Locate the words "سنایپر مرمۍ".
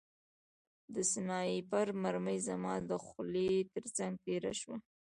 1.11-2.39